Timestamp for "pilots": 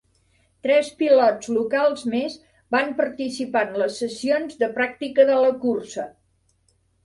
1.01-1.49